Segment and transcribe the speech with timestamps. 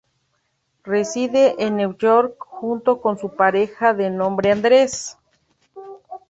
[0.83, 5.15] Reside en Nueva York junto con su pareja de nombre Andres.